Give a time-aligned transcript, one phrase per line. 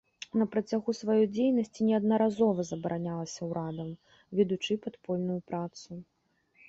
[0.41, 3.91] На працягу сваёй дзейнасці неаднаразова забаранялася ўрадам,
[4.41, 5.91] ведучы падпольную працу.